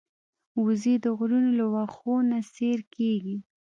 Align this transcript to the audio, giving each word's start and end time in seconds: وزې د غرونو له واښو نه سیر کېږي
وزې 0.63 0.95
د 1.03 1.05
غرونو 1.17 1.49
له 1.59 1.65
واښو 1.73 2.15
نه 2.29 2.39
سیر 2.53 2.79
کېږي 2.95 3.37